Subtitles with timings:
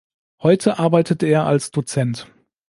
[0.41, 2.25] Heute arbeitet er als Dozent.